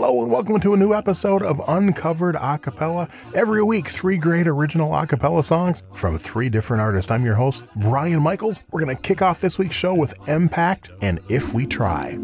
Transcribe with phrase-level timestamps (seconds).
[0.00, 3.08] Hello and welcome to a new episode of Uncovered A Cappella.
[3.34, 7.10] Every week, three great original acapella songs from three different artists.
[7.10, 8.60] I'm your host, Brian Michaels.
[8.70, 12.16] We're going to kick off this week's show with M-Pact and If We Try.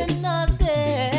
[0.00, 1.09] I ourselves.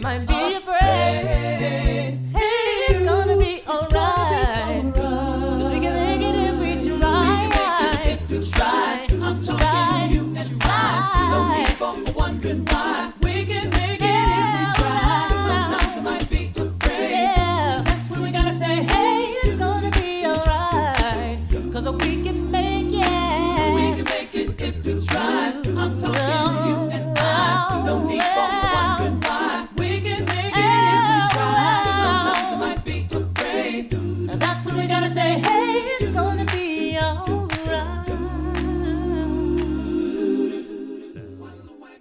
[0.00, 0.69] might be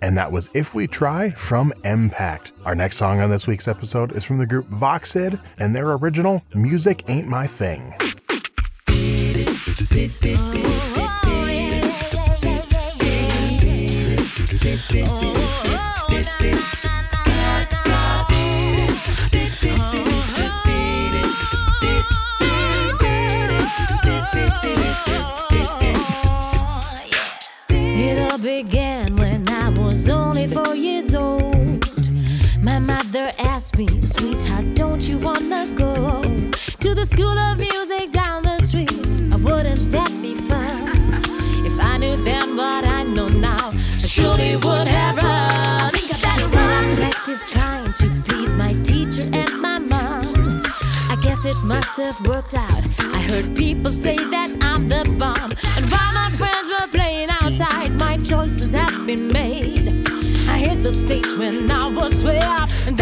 [0.10, 2.52] and that was If We Try from M-Pact.
[2.66, 6.42] Our next song on this week's episode is from the group VoxID and their original
[6.56, 7.94] Music Ain't My Thing.
[33.30, 36.22] Mother asked me, Sweetheart, don't you wanna go
[36.80, 38.92] to the school of music down the street?
[39.44, 40.90] Wouldn't that be fun?
[41.66, 45.96] If I knew then what I know now, I surely would have run.
[46.52, 50.64] I practice trying to please my teacher and my mom.
[51.10, 52.84] I guess it must have worked out.
[53.00, 55.52] I heard people say that I'm the bomb.
[55.78, 60.08] And while my friends were playing outside, my choices have been made.
[60.50, 62.99] I hit the stage when I was way off, and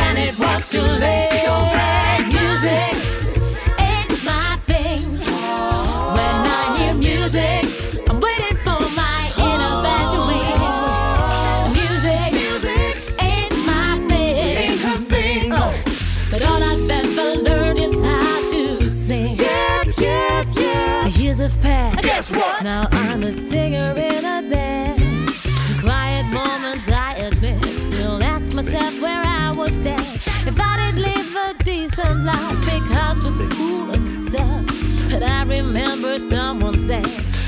[22.64, 25.00] Now I'm a singer in a band.
[25.00, 30.27] In quiet moments, I admit, still ask myself where I would stand
[30.58, 32.60] if I did live a decent life.
[32.62, 34.66] Because with cool and stuff,
[35.10, 37.06] but I remember someone said,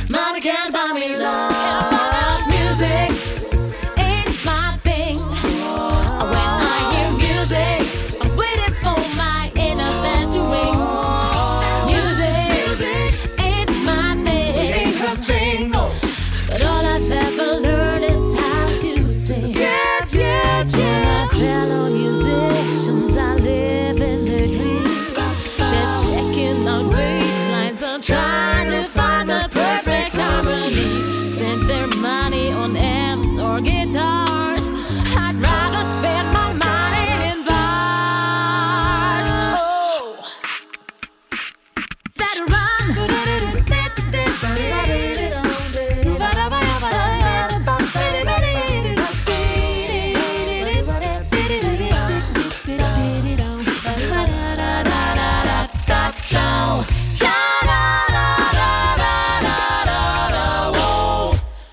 [0.09, 3.58] "Money can't buy me love." Music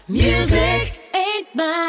[0.08, 1.85] Music ain't my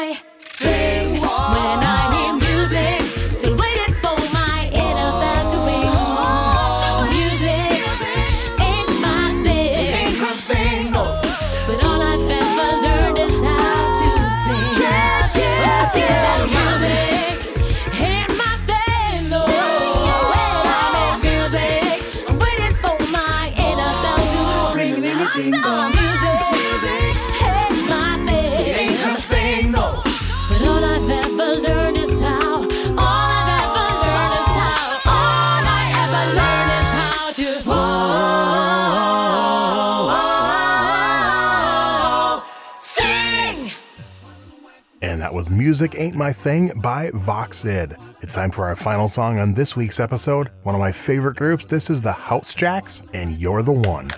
[45.28, 48.02] that was Music Ain't My Thing by VoxID.
[48.22, 50.52] It's time for our final song on this week's episode.
[50.64, 51.66] One of my favorite groups.
[51.66, 54.10] This is the House Jacks, and You're the One.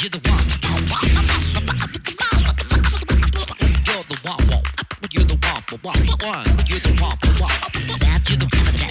[0.00, 0.48] You're the one.
[3.92, 4.42] You're the one.
[5.12, 6.46] You're the one.
[6.68, 7.16] You're the one
[8.28, 8.82] you're the one.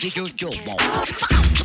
[0.00, 1.55] You're you're one.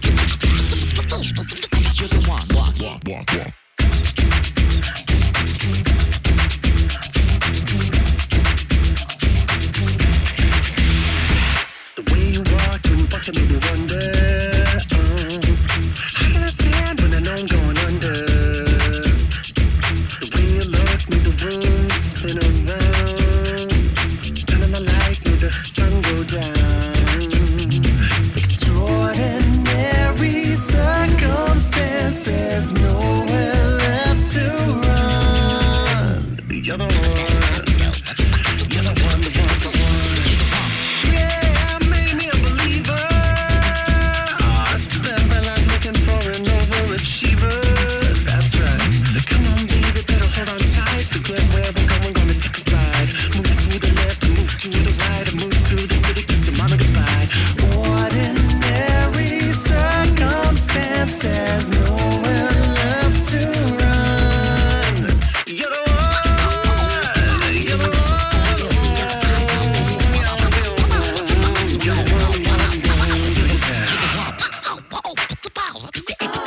[32.62, 32.91] Circumstances, nowhere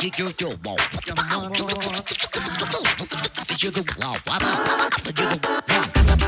[0.05, 0.77] You're you're one.
[1.07, 2.03] You're the one.
[3.57, 3.79] You're the
[6.19, 6.24] one.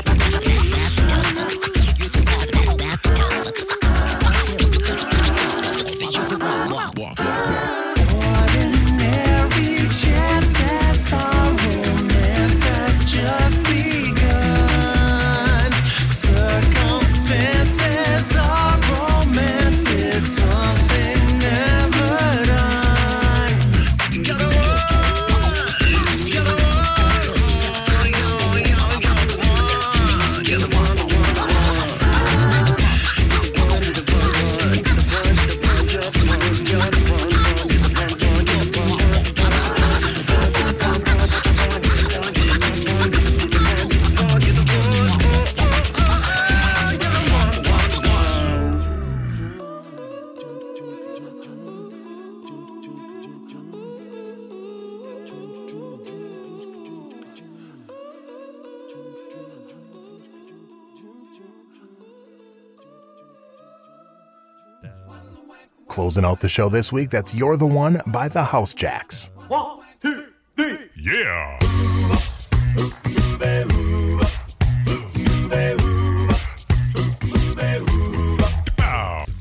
[65.98, 69.32] Closing out the show this week, that's You're the One by the House Jacks.
[69.48, 70.78] One, two, three.
[70.94, 71.58] Yeah.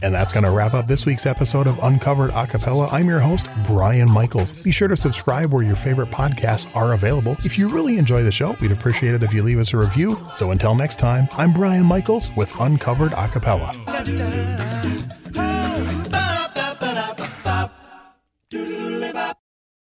[0.02, 2.88] And that's going to wrap up this week's episode of Uncovered A Cappella.
[2.88, 4.52] I'm your host, Brian Michaels.
[4.64, 7.38] Be sure to subscribe where your favorite podcasts are available.
[7.44, 10.18] If you really enjoy the show, we'd appreciate it if you leave us a review.
[10.34, 13.76] So until next time, I'm Brian Michaels with Uncovered A Cappella.